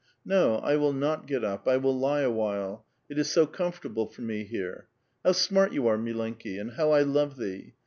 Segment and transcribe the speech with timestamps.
[0.25, 4.07] "No, I will not get up; I will lie awhile, it is so comforta ble
[4.07, 4.87] for me here.
[5.23, 6.59] How smart you are, mllenki!
[6.59, 7.75] and how I love thee